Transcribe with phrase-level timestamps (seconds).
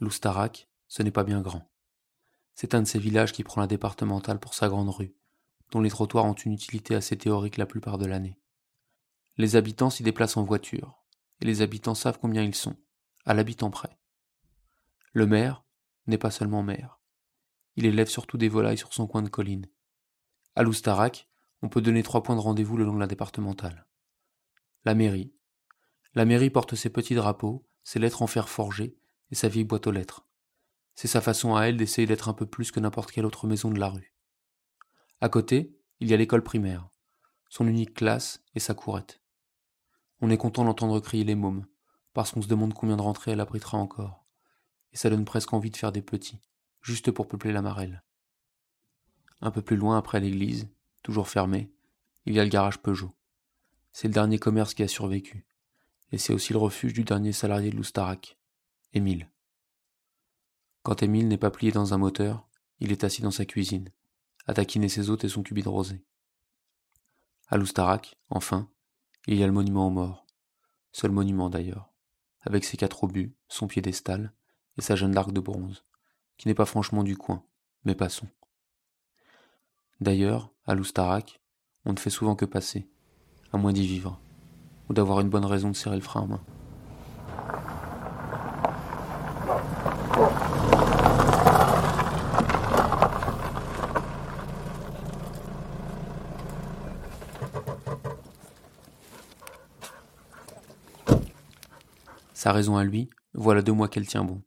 [0.00, 1.68] L'Oustarac, ce n'est pas bien grand.
[2.54, 5.16] C'est un de ces villages qui prend la départementale pour sa grande rue,
[5.72, 8.38] dont les trottoirs ont une utilité assez théorique la plupart de l'année.
[9.38, 11.02] Les habitants s'y déplacent en voiture,
[11.40, 12.76] et les habitants savent combien ils sont,
[13.26, 13.98] à l'habitant près.
[15.12, 15.64] Le maire
[16.06, 17.00] n'est pas seulement maire.
[17.74, 19.66] Il élève surtout des volailles sur son coin de colline.
[20.54, 21.28] À l'Oustarac,
[21.60, 23.86] on peut donner trois points de rendez-vous le long de la départementale.
[24.84, 25.34] La mairie.
[26.14, 28.96] La mairie porte ses petits drapeaux, ses lettres en fer forgé
[29.30, 30.26] et sa vieille boîte aux lettres.
[30.94, 33.70] C'est sa façon à elle d'essayer d'être un peu plus que n'importe quelle autre maison
[33.70, 34.14] de la rue.
[35.20, 36.88] À côté, il y a l'école primaire,
[37.48, 39.20] son unique classe et sa courette.
[40.20, 41.66] On est content d'entendre crier les mômes,
[42.12, 44.24] parce qu'on se demande combien de rentrées elle abritera encore.
[44.92, 46.40] Et ça donne presque envie de faire des petits,
[46.82, 48.02] juste pour peupler la marelle.
[49.40, 50.68] Un peu plus loin, après l'église,
[51.02, 51.70] toujours fermée,
[52.26, 53.14] il y a le garage Peugeot.
[53.92, 55.46] C'est le dernier commerce qui a survécu.
[56.10, 58.37] Et c'est aussi le refuge du dernier salarié de l'Oustarac,
[58.94, 59.30] Émile.
[60.82, 62.48] Quand Émile n'est pas plié dans un moteur,
[62.80, 63.90] il est assis dans sa cuisine,
[64.46, 66.02] à taquiner ses hôtes et son cubit rosé.
[67.48, 68.70] À l'Oustarac, enfin,
[69.26, 70.26] il y a le monument aux morts.
[70.92, 71.92] Seul monument d'ailleurs,
[72.40, 74.32] avec ses quatre obus, son piédestal
[74.78, 75.84] et sa jeune d'arc de bronze,
[76.38, 77.44] qui n'est pas franchement du coin,
[77.84, 78.28] mais passons.
[80.00, 81.42] D'ailleurs, à l'Oustarac,
[81.84, 82.88] on ne fait souvent que passer,
[83.52, 84.18] à moins d'y vivre,
[84.88, 86.44] ou d'avoir une bonne raison de serrer le frein à main.
[102.38, 104.44] Sa raison à lui, voilà deux mois qu'elle tient bon.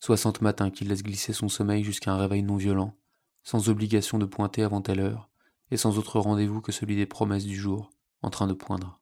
[0.00, 2.98] Soixante matins qu'il laisse glisser son sommeil jusqu'à un réveil non violent,
[3.44, 5.30] sans obligation de pointer avant telle heure,
[5.70, 7.92] et sans autre rendez-vous que celui des promesses du jour,
[8.22, 9.00] en train de poindre.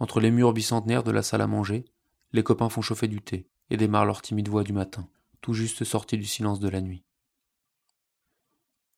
[0.00, 1.84] Entre les murs bicentenaires de la salle à manger,
[2.32, 5.08] les copains font chauffer du thé et démarrent leur timide voix du matin,
[5.42, 7.04] tout juste sortis du silence de la nuit.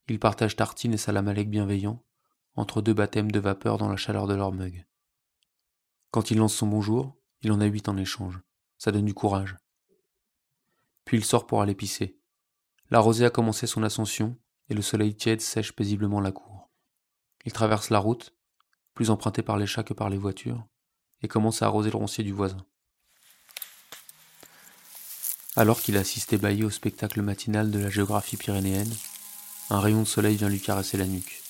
[0.08, 2.02] Ils partagent tartines et salamalek bienveillants,
[2.56, 4.86] entre deux baptêmes de vapeur dans la chaleur de leur mug.
[6.10, 8.40] Quand il lance son bonjour, il en a huit en échange.
[8.78, 9.56] Ça donne du courage.
[11.04, 12.18] Puis il sort pour aller pisser.
[12.90, 14.36] La rosée a commencé son ascension
[14.68, 16.70] et le soleil tiède sèche paisiblement la cour.
[17.44, 18.34] Il traverse la route,
[18.94, 20.66] plus empruntée par les chats que par les voitures,
[21.22, 22.64] et commence à arroser le roncier du voisin.
[25.56, 28.94] Alors qu'il assiste ébahi au spectacle matinal de la géographie pyrénéenne,
[29.70, 31.42] un rayon de soleil vient lui caresser la nuque,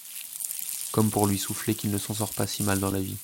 [0.93, 3.19] comme pour lui souffler qu'il ne s'en sort pas si mal dans la vie.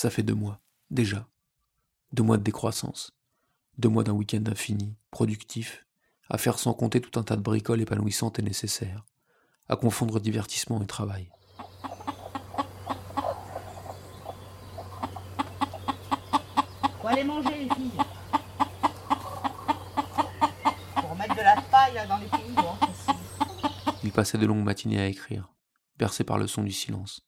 [0.00, 0.58] Ça fait deux mois,
[0.90, 1.28] déjà.
[2.14, 3.12] Deux mois de décroissance.
[3.76, 5.84] Deux mois d'un week-end infini, productif,
[6.30, 9.04] à faire sans compter tout un tas de bricoles épanouissantes et nécessaires,
[9.68, 11.30] à confondre divertissement et travail.
[17.02, 17.90] Faut aller manger, les filles.
[20.94, 22.78] Pour mettre de la paille dans les pays, hein,
[24.02, 25.52] Il passait de longues matinées à écrire,
[25.98, 27.20] bercé par le son du silence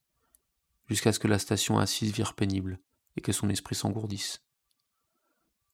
[0.87, 2.81] jusqu'à ce que la station assise vire pénible
[3.17, 4.43] et que son esprit s'engourdisse.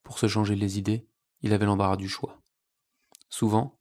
[0.02, 1.06] Pour se changer les idées,
[1.42, 2.40] il avait l'embarras du choix.
[3.28, 3.78] Souvent,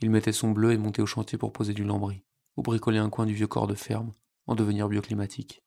[0.00, 2.24] il mettait son bleu et montait au chantier pour poser du lambris,
[2.56, 4.12] ou bricoler un coin du vieux corps de ferme,
[4.46, 5.62] en devenir bioclimatique.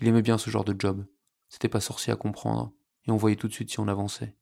[0.00, 1.06] Il aimait bien ce genre de job,
[1.48, 2.72] c'était pas sorcier à comprendre,
[3.06, 4.36] et on voyait tout de suite si on avançait,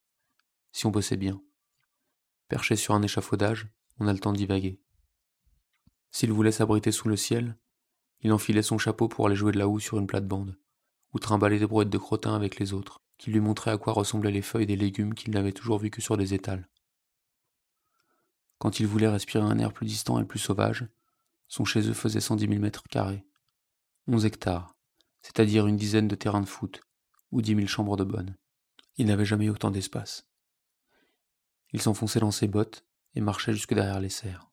[0.73, 1.43] si on bossait bien.
[2.49, 3.69] Perché sur un échafaudage,
[3.99, 4.81] on a le temps de divaguer.
[6.11, 7.57] S'il voulait s'abriter sous le ciel,
[8.23, 10.59] il enfilait son chapeau pour aller jouer de la houe sur une plate-bande,
[11.13, 14.31] ou trimballer des brouettes de crottin avec les autres, qui lui montraient à quoi ressemblaient
[14.31, 16.69] les feuilles des légumes qu'il n'avait toujours vus que sur des étals.
[18.59, 20.87] Quand il voulait respirer un air plus distant et plus sauvage,
[21.49, 23.27] son chez eux faisait cent dix mille mètres carrés,
[24.07, 24.75] onze hectares,
[25.23, 26.81] c'est-à-dire une dizaine de terrains de foot,
[27.31, 28.37] ou dix mille chambres de bonne.
[28.97, 30.27] Il n'avait jamais eu autant d'espace.
[31.73, 32.85] Il s'enfonçait dans ses bottes
[33.15, 34.51] et marchait jusque derrière les serres,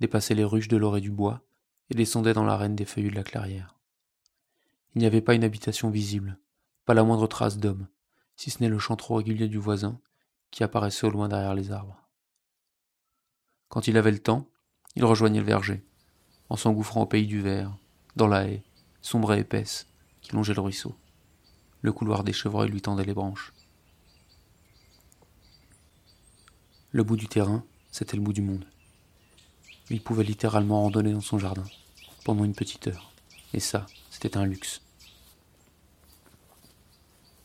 [0.00, 1.46] dépassait les ruches de l'or et du bois,
[1.90, 3.76] et descendait dans l'arène des feuillus de la clairière.
[4.94, 6.38] Il n'y avait pas une habitation visible,
[6.84, 7.86] pas la moindre trace d'homme,
[8.36, 10.00] si ce n'est le chant trop régulier du voisin
[10.50, 12.02] qui apparaissait au loin derrière les arbres.
[13.68, 14.48] Quand il avait le temps,
[14.94, 15.84] il rejoignait le verger,
[16.48, 17.76] en s'engouffrant au pays du verre,
[18.14, 18.62] dans la haie,
[19.02, 19.86] sombre et épaisse,
[20.22, 20.96] qui longeait le ruisseau.
[21.82, 23.52] Le couloir des chevreuils lui tendait les branches.
[26.90, 28.66] Le bout du terrain, c'était le bout du monde.
[29.88, 31.64] Il pouvait littéralement randonner dans son jardin,
[32.24, 33.12] pendant une petite heure.
[33.54, 34.82] Et ça, c'était un luxe.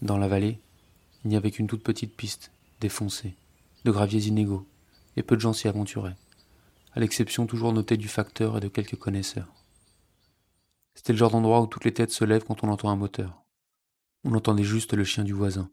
[0.01, 0.59] Dans la vallée,
[1.23, 3.35] il n'y avait qu'une toute petite piste, défoncée,
[3.85, 4.65] de graviers inégaux,
[5.15, 6.15] et peu de gens s'y aventuraient,
[6.93, 9.53] à l'exception toujours notée du facteur et de quelques connaisseurs.
[10.95, 13.43] C'était le genre d'endroit où toutes les têtes se lèvent quand on entend un moteur.
[14.23, 15.69] On entendait juste le chien du voisin,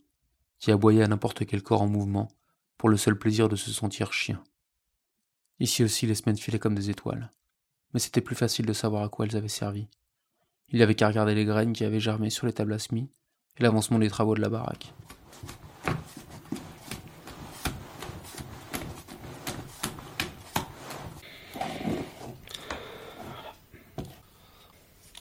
[0.59, 2.29] qui aboyait à n'importe quel corps en mouvement,
[2.77, 4.43] pour le seul plaisir de se sentir chien.
[5.61, 7.31] Ici aussi les semaines filaient comme des étoiles,
[7.93, 9.89] mais c'était plus facile de savoir à quoi elles avaient servi.
[10.69, 13.11] Il n'y avait qu'à regarder les graines qui avaient germé sur les tables à semis
[13.57, 14.93] et l'avancement des travaux de la baraque.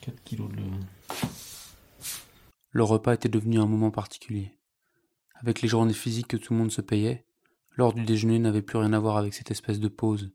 [0.02, 0.62] 4 kilos de
[2.72, 4.54] Le repas était devenu un moment particulier.
[5.36, 7.27] Avec les journées physiques que tout le monde se payait,
[7.78, 10.32] l'heure du déjeuner n'avait plus rien à voir avec cette espèce de pause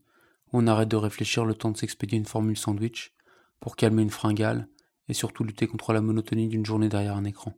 [0.52, 3.12] où on arrête de réfléchir le temps de s'expédier une formule sandwich
[3.60, 4.68] pour calmer une fringale
[5.08, 7.54] et surtout lutter contre la monotonie d'une journée derrière un écran.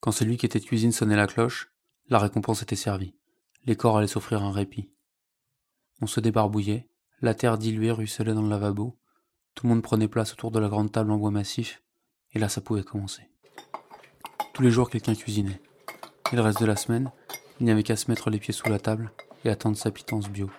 [0.00, 1.72] Quand celui qui était de cuisine sonnait la cloche,
[2.08, 3.14] la récompense était servie.
[3.64, 4.90] Les corps allaient s'offrir un répit.
[6.00, 6.88] On se débarbouillait,
[7.20, 8.98] la terre diluée ruisselait dans le lavabo,
[9.54, 11.82] tout le monde prenait place autour de la grande table en bois massif,
[12.32, 13.28] et là ça pouvait commencer.
[14.54, 15.60] Tous les jours quelqu'un cuisinait.
[16.32, 17.12] Et le reste de la semaine,
[17.60, 19.12] il n'y avait qu'à se mettre les pieds sous la table
[19.44, 20.50] et attendre sa pitance bio.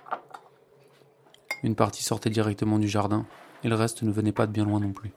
[1.64, 3.26] Une partie sortait directement du jardin,
[3.64, 5.12] et le reste ne venait pas de bien loin non plus.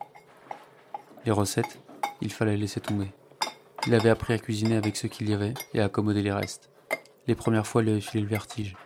[1.26, 1.81] Les recettes,
[2.20, 3.12] il fallait laisser tomber.
[3.86, 6.70] Il avait appris à cuisiner avec ce qu'il y avait et à accommoder les restes.
[7.26, 8.76] Les premières fois, il avait filé le vertige,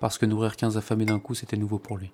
[0.00, 2.12] parce que nourrir 15 affamés d'un coup, c'était nouveau pour lui.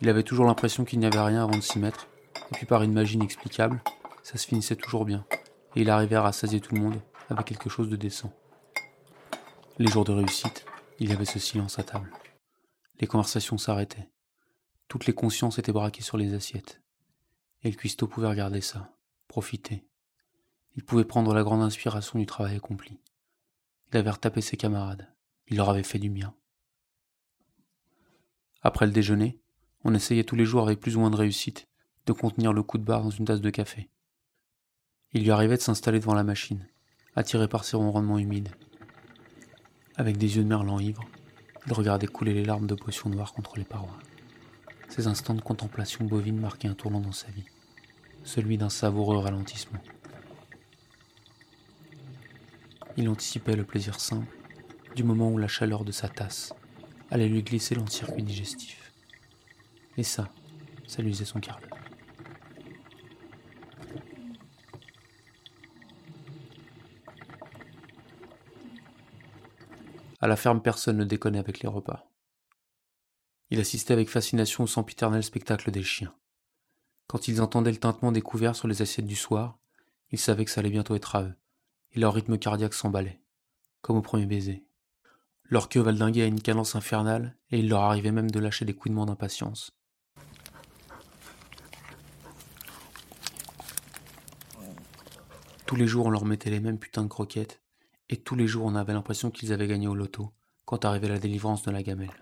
[0.00, 2.08] Il avait toujours l'impression qu'il n'y avait rien avant de s'y mettre,
[2.50, 3.82] et puis par une magie inexplicable,
[4.22, 5.24] ça se finissait toujours bien,
[5.74, 7.00] et il arrivait à rassasier tout le monde
[7.30, 8.32] avec quelque chose de décent.
[9.78, 10.66] Les jours de réussite,
[10.98, 12.12] il y avait ce silence à table.
[13.00, 14.10] Les conversations s'arrêtaient.
[14.86, 16.82] Toutes les consciences étaient braquées sur les assiettes.
[17.62, 18.94] Et le cuistot pouvait regarder ça,
[19.28, 19.86] profiter.
[20.76, 23.00] Il pouvait prendre la grande inspiration du travail accompli.
[23.90, 25.10] Il avait retapé ses camarades.
[25.48, 26.34] Il leur avait fait du bien.
[28.60, 29.40] Après le déjeuner,
[29.84, 31.66] on essayait tous les jours avec plus ou moins de réussite
[32.04, 33.88] de contenir le coup de barre dans une tasse de café.
[35.12, 36.68] Il lui arrivait de s'installer devant la machine,
[37.16, 38.50] attiré par ses ronronnements humides.
[39.96, 41.04] Avec des yeux de merlan ivre,
[41.66, 43.98] il regardait couler les larmes de potion noire contre les parois.
[44.88, 47.44] Ces instants de contemplation bovine marquaient un tournant dans sa vie,
[48.24, 49.82] celui d'un savoureux ralentissement.
[52.96, 54.34] Il anticipait le plaisir simple
[54.96, 56.54] du moment où la chaleur de sa tasse
[57.10, 58.92] allait lui glisser dans le circuit digestif.
[59.98, 60.30] Et ça,
[60.86, 61.60] ça lui faisait son quart
[70.22, 72.08] À la ferme, personne ne déconnait avec les repas.
[73.50, 76.14] Il assistait avec fascination au sempiternel spectacle des chiens.
[77.08, 79.58] Quand ils entendaient le tintement des couverts sur les assiettes du soir,
[80.12, 81.34] ils savaient que ça allait bientôt être à eux,
[81.90, 83.20] et leur rythme cardiaque s'emballait,
[83.80, 84.64] comme au premier baiser.
[85.42, 88.74] Leur queue valdinguait à une cadence infernale, et il leur arrivait même de lâcher des
[88.74, 89.72] couinements d'impatience.
[95.66, 97.61] Tous les jours, on leur mettait les mêmes putains de croquettes,
[98.12, 100.32] et tous les jours on avait l'impression qu'ils avaient gagné au loto
[100.66, 102.12] quand arrivait la délivrance de la gamelle.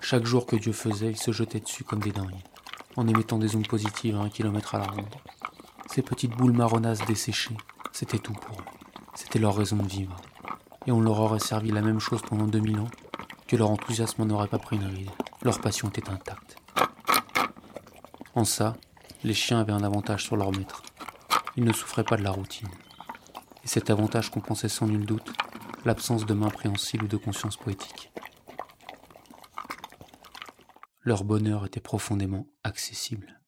[0.00, 2.42] Chaque jour que Dieu faisait, ils se jetaient dessus comme des dingues,
[2.96, 5.14] en émettant des ondes positives à un kilomètre à la ronde.
[5.86, 7.56] Ces petites boules marronnasses desséchées,
[7.92, 8.64] c'était tout pour eux.
[9.14, 10.16] C'était leur raison de vivre.
[10.86, 12.90] Et on leur aurait servi la même chose pendant 2000 ans,
[13.46, 15.10] que leur enthousiasme n'aurait pas pris une ride.
[15.42, 16.56] Leur passion était intacte.
[18.34, 18.74] En ça,
[19.22, 20.82] les chiens avaient un avantage sur leur maître.
[21.56, 22.68] Ils ne souffraient pas de la routine
[23.64, 25.32] et cet avantage compensait sans nul doute
[25.84, 28.12] l'absence de main préhensible ou de conscience poétique.
[31.02, 33.40] Leur bonheur était profondément accessible.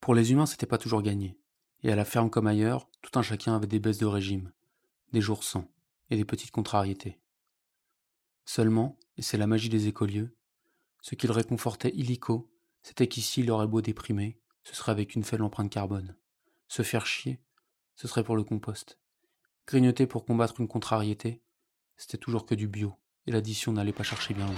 [0.00, 1.36] Pour les humains, c'était pas toujours gagné.
[1.82, 4.52] Et à la ferme comme ailleurs, tout un chacun avait des baisses de régime,
[5.12, 5.70] des jours sans,
[6.10, 7.20] et des petites contrariétés.
[8.44, 10.36] Seulement, et c'est la magie des écolieux,
[11.00, 12.50] ce qui le réconfortait illico,
[12.82, 16.16] c'était qu'ici il aurait beau déprimer, ce serait avec une faible empreinte carbone.
[16.66, 17.40] Se faire chier,
[17.94, 18.98] ce serait pour le compost.
[19.66, 21.42] Grignoter pour combattre une contrariété,
[21.96, 22.94] c'était toujours que du bio,
[23.26, 24.56] et l'addition n'allait pas chercher bien loin.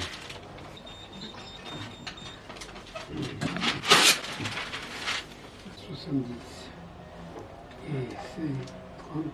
[7.89, 8.69] Et c'est
[8.99, 9.25] 30,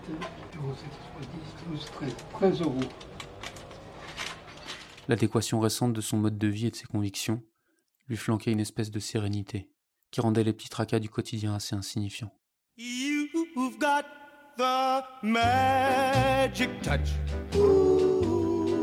[1.71, 2.79] 10, 13, 13 euros.
[5.07, 7.43] L'adéquation récente de son mode de vie et de ses convictions
[8.07, 9.69] lui flanquait une espèce de sérénité
[10.11, 12.31] qui rendait les petits tracas du quotidien assez insignifiants.
[12.77, 14.05] You've got
[14.57, 17.09] the magic touch.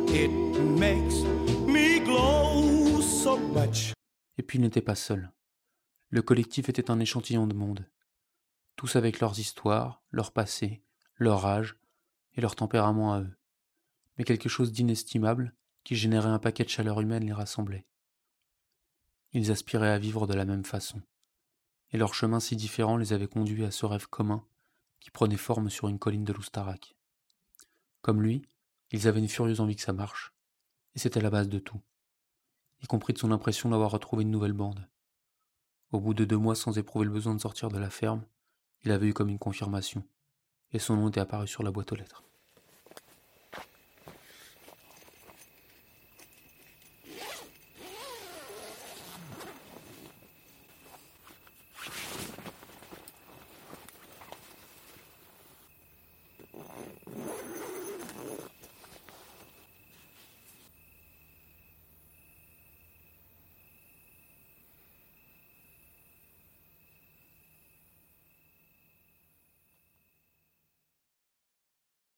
[0.08, 0.30] It
[0.78, 1.24] makes
[1.66, 3.92] me glow so much.
[4.38, 5.32] Et puis il n'était pas seul.
[6.10, 7.88] Le collectif était un échantillon de monde,
[8.76, 10.82] tous avec leurs histoires, leur passé,
[11.16, 11.76] leur âge
[12.34, 13.36] et leur tempérament à eux,
[14.16, 15.54] mais quelque chose d'inestimable
[15.84, 17.86] qui générait un paquet de chaleur humaine les rassemblait.
[19.32, 21.02] Ils aspiraient à vivre de la même façon,
[21.90, 24.44] et leurs chemins si différents les avaient conduits à ce rêve commun
[25.00, 26.96] qui prenait forme sur une colline de l'Oustarac.
[28.00, 28.42] Comme lui,
[28.90, 30.32] ils avaient une furieuse envie que ça marche,
[30.94, 31.80] et c'était la base de tout,
[32.82, 34.88] y compris de son impression d'avoir retrouvé une nouvelle bande.
[35.92, 38.24] Au bout de deux mois sans éprouver le besoin de sortir de la ferme,
[38.84, 40.02] il avait eu comme une confirmation,
[40.72, 42.24] et son nom était apparu sur la boîte aux lettres.